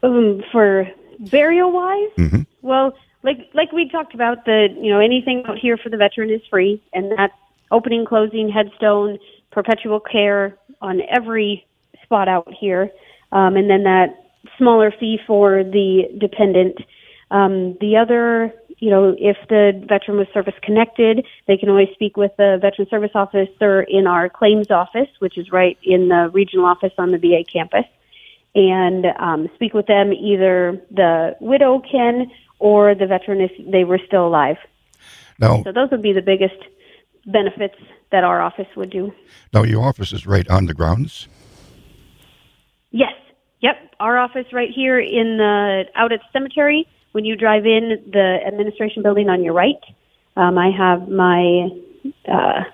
Um, 0.02 0.42
for 0.52 0.86
burial 1.18 1.73
wise, 1.73 2.11
mm-hmm. 2.16 2.42
well, 2.62 2.94
like 3.23 3.50
like 3.54 3.73
we 3.73 3.88
talked 3.88 4.14
about, 4.14 4.44
the 4.44 4.68
you 4.80 4.90
know 4.90 5.00
anything 5.00 5.44
out 5.47 5.59
here 5.59 5.76
for 5.76 5.88
the 5.88 5.97
veteran 5.97 6.30
is 6.30 6.42
free, 6.50 6.83
and 6.92 7.12
that's 7.16 7.33
opening, 7.71 8.04
closing, 8.04 8.49
headstone, 8.49 9.18
perpetual 9.50 10.00
care 10.00 10.56
on 10.80 11.00
every 11.11 11.66
spot 12.02 12.28
out 12.28 12.52
here, 12.52 12.90
um, 13.33 13.56
and 13.56 13.68
then 13.71 13.85
that 13.85 14.25
smaller 14.59 14.92
fee 14.99 15.18
for 15.26 15.64
the 15.64 16.04
dependent. 16.18 16.76
Um, 17.30 17.76
the 17.80 17.97
other, 17.97 18.52
you 18.78 18.90
know, 18.90 19.16
if 19.18 19.37
the 19.49 19.73
veteran 19.88 20.18
was 20.18 20.28
service 20.33 20.54
connected, 20.62 21.26
they 21.47 21.56
can 21.56 21.68
always 21.68 21.88
speak 21.94 22.16
with 22.16 22.33
the 22.37 22.59
veteran 22.61 22.88
service 22.88 23.12
officer 23.14 23.83
in 23.83 24.06
our 24.06 24.28
claims 24.28 24.71
office, 24.71 25.09
which 25.18 25.38
is 25.38 25.50
right 25.50 25.78
in 25.83 26.09
the 26.09 26.30
regional 26.33 26.66
office 26.66 26.92
on 26.99 27.11
the 27.11 27.18
VA 27.18 27.42
campus, 27.50 27.87
and 28.54 29.06
um, 29.18 29.49
speak 29.54 29.75
with 29.75 29.87
them. 29.87 30.12
Either 30.12 30.80
the 30.90 31.37
widow 31.40 31.80
can 31.90 32.30
or 32.58 32.94
the 32.94 33.06
veteran 33.06 33.40
if 33.40 33.52
they 33.70 33.84
were 33.84 34.00
still 34.06 34.26
alive. 34.26 34.56
Now, 35.38 35.62
so 35.64 35.73
those 35.73 35.90
would 35.90 36.02
be 36.02 36.12
the 36.12 36.23
biggest 36.23 36.54
benefits 37.26 37.75
that 38.12 38.23
our 38.23 38.40
office 38.40 38.68
would 38.76 38.90
do. 38.90 39.12
Now, 39.52 39.64
your 39.64 39.84
office 39.84 40.12
is 40.12 40.26
right 40.26 40.49
on 40.49 40.66
the 40.66 40.75
grounds. 40.75 41.26
Yes, 42.92 43.12
Yep, 43.64 43.94
our 43.99 44.18
office 44.18 44.44
right 44.52 44.68
here 44.68 45.00
in 45.00 45.38
the 45.38 45.84
out 45.94 46.12
at 46.12 46.20
the 46.20 46.26
cemetery. 46.34 46.87
When 47.12 47.25
you 47.25 47.34
drive 47.34 47.64
in 47.64 48.11
the 48.12 48.40
administration 48.46 49.02
building 49.02 49.30
on 49.30 49.42
your 49.42 49.54
right, 49.54 49.80
um, 50.37 50.58
I 50.58 50.68
have 50.70 51.08
my 51.08 51.70
uh, 52.30 52.64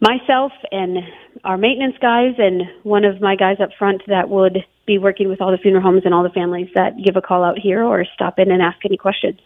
myself 0.00 0.50
and 0.72 0.98
our 1.44 1.56
maintenance 1.56 1.96
guys 2.00 2.34
and 2.38 2.62
one 2.82 3.04
of 3.04 3.20
my 3.20 3.36
guys 3.36 3.58
up 3.60 3.70
front 3.78 4.02
that 4.06 4.28
would 4.28 4.58
be 4.86 4.98
working 4.98 5.28
with 5.28 5.40
all 5.40 5.50
the 5.50 5.58
funeral 5.58 5.82
homes 5.82 6.02
and 6.04 6.14
all 6.14 6.22
the 6.22 6.30
families 6.30 6.68
that 6.74 6.92
give 7.02 7.16
a 7.16 7.22
call 7.22 7.44
out 7.44 7.58
here 7.58 7.84
or 7.84 8.04
stop 8.14 8.38
in 8.38 8.50
and 8.50 8.62
ask 8.62 8.78
any 8.84 8.96
questions. 8.96 9.38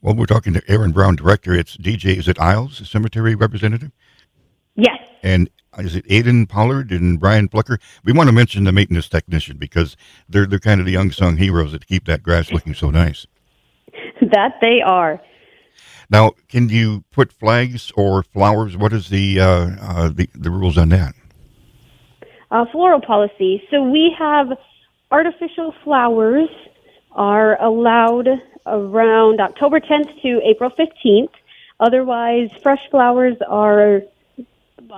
Well, 0.00 0.14
we're 0.14 0.26
talking 0.26 0.52
to 0.54 0.62
Erin 0.68 0.92
Brown, 0.92 1.16
director. 1.16 1.52
It's 1.52 1.76
DJ. 1.76 2.16
Is 2.16 2.28
it 2.28 2.38
Isles, 2.38 2.88
cemetery 2.88 3.34
representative? 3.34 3.90
Yes. 4.76 4.98
And 5.22 5.50
is 5.78 5.96
it 5.96 6.06
Aiden 6.06 6.48
Pollard 6.48 6.92
and 6.92 7.18
Brian 7.18 7.48
Plucker? 7.48 7.78
We 8.04 8.12
want 8.12 8.28
to 8.28 8.32
mention 8.32 8.64
the 8.64 8.72
maintenance 8.72 9.08
technician 9.08 9.56
because 9.58 9.96
they're 10.28 10.46
they're 10.46 10.60
kind 10.60 10.80
of 10.80 10.86
the 10.86 10.94
unsung 10.94 11.36
heroes 11.36 11.72
that 11.72 11.86
keep 11.86 12.06
that 12.06 12.22
grass 12.22 12.52
looking 12.52 12.74
so 12.74 12.90
nice. 12.90 13.26
That 14.20 14.54
they 14.60 14.80
are. 14.84 15.22
Now, 16.10 16.32
can 16.48 16.68
you 16.68 17.04
put 17.12 17.32
flags 17.32 17.92
or 17.94 18.22
flowers? 18.22 18.76
What 18.76 18.92
is 18.92 19.10
the 19.10 19.40
uh, 19.40 19.70
uh, 19.80 20.08
the, 20.08 20.28
the 20.34 20.50
rules 20.50 20.78
on 20.78 20.88
that? 20.90 21.14
Uh, 22.50 22.64
floral 22.72 23.00
policy. 23.00 23.62
So 23.70 23.82
we 23.82 24.14
have 24.18 24.48
artificial 25.10 25.74
flowers 25.84 26.48
are 27.12 27.60
allowed 27.62 28.28
around 28.66 29.40
October 29.40 29.80
10th 29.80 30.22
to 30.22 30.40
April 30.44 30.70
15th. 30.70 31.30
Otherwise, 31.80 32.50
fresh 32.62 32.80
flowers 32.90 33.36
are 33.46 34.02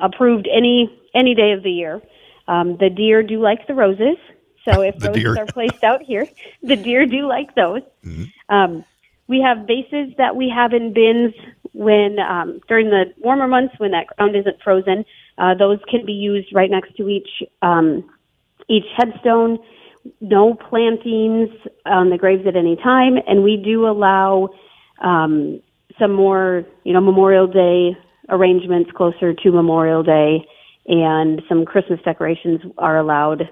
approved 0.00 0.48
any 0.48 0.96
any 1.14 1.34
day 1.34 1.52
of 1.52 1.62
the 1.62 1.70
year. 1.70 2.00
Um, 2.46 2.76
the 2.78 2.88
deer 2.88 3.22
do 3.22 3.40
like 3.40 3.66
the 3.66 3.74
roses, 3.74 4.16
so 4.64 4.82
if 4.82 4.94
roses 5.04 5.22
deer. 5.22 5.36
are 5.38 5.46
placed 5.46 5.82
out 5.82 6.02
here, 6.02 6.26
the 6.62 6.76
deer 6.76 7.06
do 7.06 7.26
like 7.26 7.54
those. 7.54 7.82
Mm-hmm. 8.04 8.54
Um, 8.54 8.84
we 9.30 9.40
have 9.40 9.64
vases 9.64 10.12
that 10.18 10.34
we 10.34 10.52
have 10.54 10.72
in 10.72 10.92
bins 10.92 11.32
when 11.72 12.18
um, 12.18 12.60
during 12.66 12.90
the 12.90 13.04
warmer 13.18 13.46
months 13.46 13.74
when 13.78 13.92
that 13.92 14.08
ground 14.08 14.34
isn't 14.34 14.60
frozen. 14.62 15.04
Uh, 15.38 15.54
those 15.54 15.78
can 15.88 16.04
be 16.04 16.12
used 16.12 16.48
right 16.52 16.68
next 16.68 16.96
to 16.96 17.08
each 17.08 17.28
um, 17.62 18.04
each 18.68 18.84
headstone. 18.98 19.58
No 20.20 20.54
plantings 20.54 21.50
on 21.86 22.10
the 22.10 22.18
graves 22.18 22.44
at 22.46 22.56
any 22.56 22.74
time, 22.74 23.18
and 23.28 23.44
we 23.44 23.56
do 23.56 23.86
allow 23.86 24.48
um, 25.00 25.62
some 25.98 26.12
more, 26.12 26.64
you 26.84 26.92
know, 26.92 27.00
Memorial 27.00 27.46
Day 27.46 27.96
arrangements 28.30 28.90
closer 28.96 29.32
to 29.32 29.52
Memorial 29.52 30.02
Day, 30.02 30.44
and 30.86 31.40
some 31.48 31.64
Christmas 31.64 32.00
decorations 32.04 32.60
are 32.78 32.98
allowed 32.98 33.48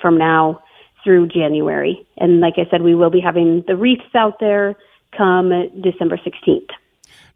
from 0.00 0.18
now 0.18 0.60
through 1.04 1.28
January. 1.28 2.04
And 2.16 2.40
like 2.40 2.54
I 2.56 2.68
said, 2.68 2.82
we 2.82 2.96
will 2.96 3.10
be 3.10 3.20
having 3.20 3.62
the 3.68 3.76
wreaths 3.76 4.14
out 4.16 4.40
there 4.40 4.76
come 5.16 5.50
December 5.82 6.16
16th. 6.18 6.70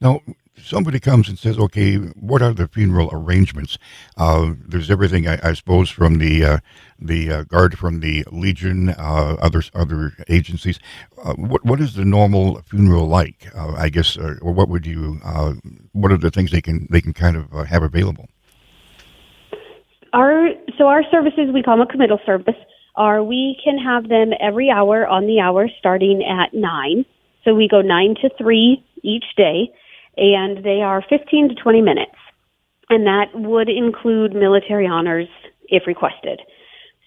Now, 0.00 0.20
somebody 0.56 1.00
comes 1.00 1.28
and 1.28 1.38
says, 1.38 1.58
okay, 1.58 1.96
what 1.96 2.42
are 2.42 2.52
the 2.52 2.68
funeral 2.68 3.08
arrangements? 3.12 3.78
Uh, 4.16 4.52
there's 4.58 4.90
everything, 4.90 5.28
I, 5.28 5.38
I, 5.42 5.52
suppose, 5.54 5.90
from 5.90 6.18
the 6.18 6.44
uh, 6.44 6.58
the 6.98 7.30
uh, 7.30 7.42
guard 7.44 7.78
from 7.78 8.00
the 8.00 8.24
Legion, 8.30 8.90
uh, 8.90 9.36
other 9.40 9.62
other 9.74 10.12
agencies. 10.28 10.78
Uh, 11.22 11.34
what 11.34 11.64
what 11.64 11.80
is 11.80 11.94
the 11.94 12.04
normal 12.04 12.62
funeral 12.62 13.06
like? 13.06 13.48
Uh, 13.54 13.72
I 13.72 13.88
guess, 13.88 14.16
or 14.16 14.52
what 14.52 14.68
would 14.68 14.86
you? 14.86 15.20
what 15.92 16.10
are 16.10 16.18
the 16.18 16.30
things 16.30 16.50
they 16.50 16.62
can 16.62 16.86
they 16.90 17.00
can 17.00 17.12
kind 17.12 17.36
of 17.36 17.66
have 17.66 17.82
available? 17.82 18.28
Our 20.12 20.50
so 20.78 20.86
our 20.86 21.02
services 21.10 21.50
we 21.52 21.62
call 21.62 21.78
them 21.78 21.86
a 21.88 21.90
committal 21.90 22.20
service. 22.24 22.54
Are 22.96 23.24
we 23.24 23.58
can 23.62 23.76
have 23.78 24.08
them 24.08 24.30
every 24.40 24.70
hour 24.70 25.06
on 25.06 25.26
the 25.26 25.40
hour 25.40 25.68
starting 25.78 26.22
at 26.22 26.54
nine. 26.54 27.04
So 27.44 27.54
we 27.54 27.68
go 27.68 27.82
nine 27.82 28.14
to 28.22 28.30
three 28.38 28.84
each 29.02 29.24
day 29.36 29.70
and 30.16 30.64
they 30.64 30.80
are 30.82 31.04
15 31.08 31.50
to 31.50 31.54
20 31.54 31.80
minutes. 31.82 32.14
And 32.90 33.06
that 33.06 33.26
would 33.34 33.68
include 33.68 34.34
military 34.34 34.86
honors 34.86 35.28
if 35.68 35.86
requested. 35.86 36.40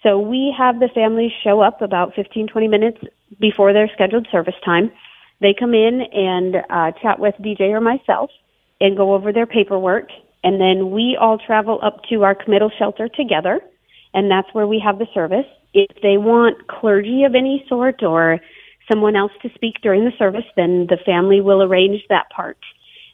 So 0.02 0.18
we 0.18 0.54
have 0.56 0.78
the 0.78 0.88
families 0.94 1.32
show 1.42 1.60
up 1.60 1.82
about 1.82 2.14
15, 2.14 2.48
20 2.48 2.68
minutes 2.68 2.98
before 3.40 3.72
their 3.72 3.90
scheduled 3.94 4.28
service 4.30 4.54
time. 4.64 4.92
They 5.40 5.54
come 5.58 5.74
in 5.74 6.02
and 6.12 6.56
uh, 6.70 6.92
chat 7.00 7.18
with 7.18 7.34
DJ 7.40 7.70
or 7.70 7.80
myself 7.80 8.30
and 8.80 8.96
go 8.96 9.14
over 9.14 9.32
their 9.32 9.46
paperwork. 9.46 10.08
And 10.44 10.60
then 10.60 10.90
we 10.90 11.16
all 11.20 11.38
travel 11.38 11.80
up 11.82 12.02
to 12.10 12.22
our 12.22 12.34
committal 12.34 12.70
shelter 12.78 13.08
together. 13.08 13.60
And 14.14 14.30
that's 14.30 14.48
where 14.52 14.66
we 14.66 14.80
have 14.84 14.98
the 14.98 15.06
service. 15.12 15.46
If 15.74 16.00
they 16.02 16.16
want 16.16 16.68
clergy 16.68 17.24
of 17.24 17.34
any 17.34 17.64
sort 17.68 18.02
or 18.02 18.40
someone 18.88 19.16
else 19.16 19.32
to 19.42 19.50
speak 19.54 19.76
during 19.82 20.04
the 20.04 20.12
service, 20.18 20.44
then 20.56 20.86
the 20.88 20.98
family 21.04 21.40
will 21.40 21.62
arrange 21.62 22.02
that 22.08 22.30
part. 22.30 22.58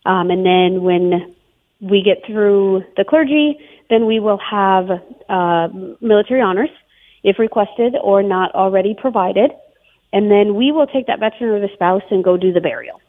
Um, 0.06 0.30
and 0.30 0.44
then 0.44 0.82
when 0.82 1.34
we 1.80 2.02
get 2.02 2.24
through 2.26 2.84
the 2.96 3.04
clergy, 3.04 3.58
then 3.90 4.06
we 4.06 4.20
will 4.20 4.38
have 4.38 4.88
uh, 5.28 5.68
military 6.00 6.40
honors 6.40 6.70
if 7.22 7.38
requested 7.38 7.94
or 8.02 8.22
not 8.22 8.54
already 8.54 8.94
provided. 8.98 9.50
And 10.12 10.30
then 10.30 10.54
we 10.54 10.70
will 10.72 10.86
take 10.86 11.06
that 11.08 11.18
veteran 11.18 11.50
or 11.50 11.60
the 11.60 11.72
spouse 11.74 12.02
and 12.10 12.22
go 12.22 12.36
do 12.36 12.52
the 12.52 12.60
burial. 12.60 13.00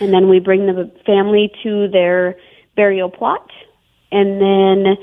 And 0.00 0.12
then 0.12 0.28
we 0.28 0.40
bring 0.40 0.66
the 0.66 0.90
family 1.06 1.50
to 1.62 1.88
their 1.88 2.36
burial 2.76 3.10
plot. 3.10 3.48
And 4.10 4.40
then 4.40 4.96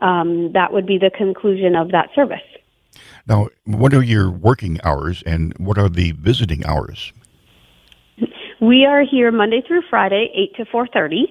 um, 0.00 0.52
that 0.52 0.72
would 0.72 0.86
be 0.86 0.98
the 0.98 1.10
conclusion 1.16 1.76
of 1.76 1.92
that 1.92 2.10
service. 2.14 2.40
Now, 3.26 3.48
what 3.64 3.94
are 3.94 4.02
your 4.02 4.30
working 4.30 4.80
hours 4.82 5.22
and 5.24 5.56
what 5.58 5.78
are 5.78 5.88
the 5.88 6.12
visiting 6.12 6.64
hours? 6.66 7.12
We 8.60 8.84
are 8.84 9.02
here 9.02 9.32
Monday 9.32 9.62
through 9.66 9.82
Friday, 9.90 10.30
8 10.34 10.56
to 10.56 10.64
4.30, 10.66 11.22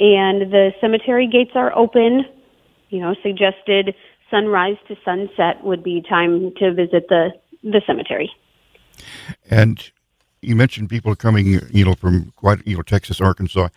and 0.00 0.52
the 0.52 0.70
cemetery 0.80 1.28
gates 1.30 1.52
are 1.54 1.76
open. 1.76 2.24
You 2.90 3.00
know, 3.00 3.14
suggested 3.22 3.94
sunrise 4.30 4.76
to 4.88 4.96
sunset 5.04 5.64
would 5.64 5.82
be 5.82 6.02
time 6.08 6.52
to 6.58 6.72
visit 6.72 7.06
the, 7.08 7.30
the 7.62 7.82
cemetery. 7.86 8.30
And 9.50 9.90
you 10.42 10.56
mentioned 10.56 10.90
people 10.90 11.14
coming, 11.16 11.60
you 11.70 11.84
know, 11.84 11.94
from 11.94 12.32
quite, 12.36 12.66
you 12.66 12.76
know, 12.76 12.82
Texas, 12.82 13.20
Arkansas, 13.20 13.68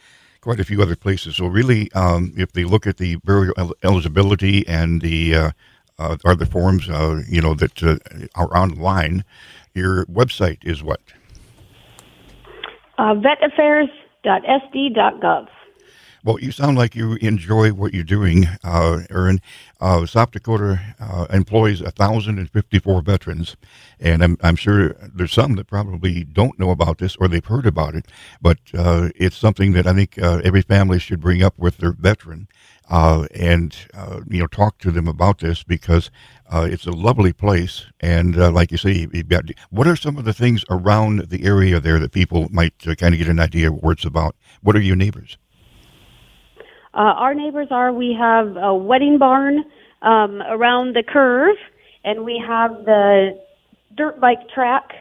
quite 0.41 0.59
a 0.59 0.65
few 0.65 0.81
other 0.81 0.95
places. 0.95 1.37
So 1.37 1.47
really, 1.47 1.91
um, 1.93 2.33
if 2.37 2.51
they 2.51 2.63
look 2.63 2.85
at 2.85 2.97
the 2.97 3.15
burial 3.17 3.73
eligibility 3.83 4.67
and 4.67 5.01
the 5.01 5.35
uh, 5.35 5.51
uh, 5.99 6.17
other 6.25 6.45
forms, 6.45 6.89
uh, 6.89 7.21
you 7.27 7.41
know, 7.41 7.53
that 7.53 7.83
uh, 7.83 7.97
are 8.35 8.55
online, 8.55 9.25
your 9.73 10.05
website 10.05 10.59
is 10.63 10.81
what? 10.83 11.01
Uh, 12.97 13.15
vetaffairs.sd.gov. 13.15 15.47
Well, 16.25 16.39
you 16.39 16.53
sound 16.53 16.77
like 16.77 16.95
you 16.95 17.15
enjoy 17.15 17.73
what 17.73 17.93
you're 17.93 18.05
doing, 18.05 18.47
uh, 18.63 19.01
Erin. 19.09 19.41
Uh, 19.81 20.05
South 20.05 20.31
Dakota 20.31 20.79
uh, 20.97 21.25
employs 21.29 21.81
1,054 21.81 23.01
veterans, 23.01 23.57
and 23.99 24.23
I'm, 24.23 24.37
I'm 24.41 24.55
sure 24.55 24.93
there's 25.13 25.33
some 25.33 25.55
that 25.55 25.67
probably 25.67 26.23
don't 26.23 26.57
know 26.57 26.69
about 26.71 26.99
this 26.99 27.17
or 27.17 27.27
they've 27.27 27.43
heard 27.43 27.65
about 27.65 27.95
it, 27.95 28.05
but 28.41 28.59
uh, 28.73 29.09
it's 29.17 29.35
something 29.35 29.73
that 29.73 29.85
I 29.85 29.91
think 29.91 30.17
uh, 30.17 30.39
every 30.45 30.61
family 30.61 30.97
should 30.97 31.19
bring 31.19 31.43
up 31.43 31.59
with 31.59 31.79
their 31.79 31.91
veteran 31.91 32.47
uh, 32.89 33.27
and, 33.35 33.75
uh, 33.93 34.21
you 34.29 34.39
know, 34.39 34.47
talk 34.47 34.77
to 34.77 34.91
them 34.91 35.09
about 35.09 35.39
this 35.39 35.61
because 35.61 36.09
it's 36.53 36.85
a 36.85 36.91
lovely 36.91 37.33
place. 37.33 37.87
And 37.99 38.37
like 38.37 38.71
you 38.71 38.77
say, 38.77 39.07
you've 39.11 39.27
got, 39.27 39.49
what 39.71 39.87
are 39.87 39.97
some 39.97 40.15
of 40.17 40.23
the 40.23 40.33
things 40.33 40.63
around 40.69 41.27
the 41.29 41.43
area 41.43 41.81
there 41.81 41.99
that 41.99 42.13
people 42.13 42.47
might 42.49 42.79
kind 42.79 43.13
of 43.13 43.17
get 43.17 43.27
an 43.27 43.41
idea 43.41 43.67
of 43.67 43.83
what 43.83 43.97
it's 43.97 44.05
about? 44.05 44.37
What 44.61 44.77
are 44.77 44.81
your 44.81 44.95
neighbors? 44.95 45.37
Uh, 46.93 47.17
our 47.17 47.33
neighbors 47.33 47.67
are 47.71 47.91
we 47.91 48.15
have 48.17 48.55
a 48.55 48.73
wedding 48.73 49.17
barn 49.17 49.63
um, 50.03 50.41
around 50.43 50.95
the 50.95 51.03
curve, 51.03 51.55
and 52.03 52.23
we 52.23 52.41
have 52.45 52.71
the 52.85 53.39
dirt 53.97 54.19
bike 54.19 54.47
track 54.53 54.91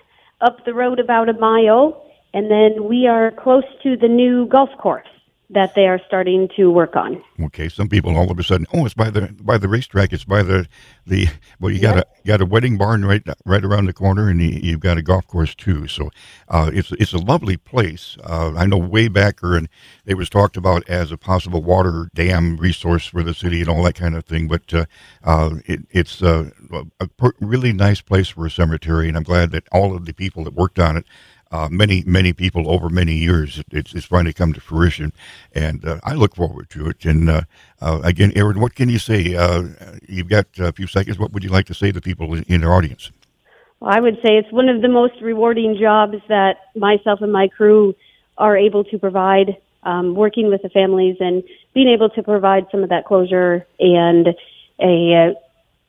up 0.40 0.64
the 0.64 0.72
road 0.72 0.98
about 0.98 1.28
a 1.28 1.34
mile, 1.34 2.10
and 2.32 2.50
then 2.50 2.88
we 2.88 3.06
are 3.06 3.30
close 3.30 3.64
to 3.82 3.96
the 3.96 4.08
new 4.08 4.46
golf 4.46 4.70
course 4.78 5.11
that 5.52 5.74
they 5.74 5.86
are 5.86 6.00
starting 6.06 6.48
to 6.56 6.70
work 6.70 6.96
on. 6.96 7.22
Okay, 7.40 7.68
some 7.68 7.88
people 7.88 8.16
all 8.16 8.30
of 8.30 8.38
a 8.38 8.42
sudden, 8.42 8.66
oh, 8.72 8.84
it's 8.84 8.94
by 8.94 9.10
the 9.10 9.34
by 9.40 9.58
the 9.58 9.68
racetrack. 9.68 10.12
It's 10.12 10.24
by 10.24 10.42
the 10.42 10.66
the 11.06 11.28
well, 11.60 11.72
you 11.72 11.80
got 11.80 11.96
yep. 11.96 12.16
a 12.24 12.26
got 12.26 12.40
a 12.40 12.46
wedding 12.46 12.78
barn 12.78 13.04
right 13.04 13.22
right 13.44 13.64
around 13.64 13.86
the 13.86 13.92
corner, 13.92 14.28
and 14.28 14.40
you, 14.40 14.72
have 14.72 14.80
got 14.80 14.98
a 14.98 15.02
golf 15.02 15.26
course 15.26 15.54
too. 15.54 15.86
So 15.88 16.10
uh, 16.48 16.70
it's 16.72 16.92
it's 16.92 17.12
a 17.12 17.18
lovely 17.18 17.56
place. 17.56 18.16
Uh, 18.24 18.52
I 18.56 18.66
know 18.66 18.78
way 18.78 19.08
back, 19.08 19.42
and 19.42 19.68
it 20.06 20.14
was 20.14 20.30
talked 20.30 20.56
about 20.56 20.88
as 20.88 21.12
a 21.12 21.18
possible 21.18 21.62
water 21.62 22.08
dam 22.14 22.56
resource 22.56 23.06
for 23.06 23.22
the 23.22 23.34
city 23.34 23.60
and 23.60 23.68
all 23.68 23.82
that 23.84 23.94
kind 23.94 24.14
of 24.14 24.24
thing. 24.24 24.48
But 24.48 24.72
uh, 24.72 24.86
uh 25.22 25.56
it, 25.66 25.80
it's 25.90 26.22
uh, 26.22 26.50
a, 26.72 27.08
a 27.20 27.30
really 27.40 27.72
nice 27.72 28.00
place 28.00 28.28
for 28.28 28.46
a 28.46 28.50
cemetery, 28.50 29.08
and 29.08 29.16
I'm 29.16 29.22
glad 29.22 29.50
that 29.52 29.64
all 29.70 29.94
of 29.94 30.06
the 30.06 30.14
people 30.14 30.44
that 30.44 30.54
worked 30.54 30.78
on 30.78 30.96
it 30.96 31.06
uh, 31.52 31.68
many, 31.70 32.02
many 32.06 32.32
people 32.32 32.70
over 32.70 32.88
many 32.88 33.14
years. 33.14 33.62
It's, 33.70 33.94
it's 33.94 34.06
finally 34.06 34.32
come 34.32 34.52
to 34.54 34.60
fruition, 34.60 35.12
and 35.54 35.84
uh, 35.84 36.00
I 36.02 36.14
look 36.14 36.34
forward 36.34 36.70
to 36.70 36.88
it. 36.88 37.04
And 37.04 37.28
uh, 37.28 37.42
uh 37.80 38.00
again, 38.02 38.32
Erin, 38.34 38.60
what 38.60 38.74
can 38.74 38.88
you 38.88 38.98
say? 38.98 39.36
Uh, 39.36 39.64
you've 40.08 40.28
got 40.28 40.46
a 40.58 40.72
few 40.72 40.86
seconds. 40.86 41.18
What 41.18 41.32
would 41.32 41.44
you 41.44 41.50
like 41.50 41.66
to 41.66 41.74
say 41.74 41.92
to 41.92 42.00
people 42.00 42.34
in 42.34 42.64
our 42.64 42.72
audience? 42.72 43.10
Well, 43.80 43.90
I 43.92 44.00
would 44.00 44.16
say 44.16 44.38
it's 44.38 44.50
one 44.52 44.68
of 44.68 44.80
the 44.80 44.88
most 44.88 45.20
rewarding 45.20 45.76
jobs 45.78 46.16
that 46.28 46.56
myself 46.74 47.20
and 47.20 47.32
my 47.32 47.48
crew 47.48 47.94
are 48.38 48.56
able 48.56 48.84
to 48.84 48.98
provide. 48.98 49.56
Um, 49.84 50.14
working 50.14 50.48
with 50.48 50.62
the 50.62 50.68
families 50.68 51.16
and 51.18 51.42
being 51.74 51.88
able 51.88 52.08
to 52.10 52.22
provide 52.22 52.68
some 52.70 52.84
of 52.84 52.90
that 52.90 53.04
closure 53.04 53.66
and 53.80 54.28
a 54.78 55.34
uh, 55.34 55.40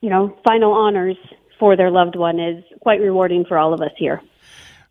you 0.02 0.10
know 0.10 0.36
final 0.44 0.74
honors 0.74 1.16
for 1.60 1.76
their 1.76 1.92
loved 1.92 2.16
one 2.16 2.40
is 2.40 2.64
quite 2.80 3.00
rewarding 3.02 3.46
for 3.46 3.56
all 3.56 3.72
of 3.72 3.82
us 3.82 3.92
here. 3.96 4.20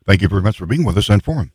Thank 0.06 0.22
you 0.22 0.28
very 0.28 0.42
much 0.42 0.58
for 0.58 0.66
being 0.66 0.84
with 0.84 0.98
us 0.98 1.10
on 1.10 1.20
Forum. 1.20 1.52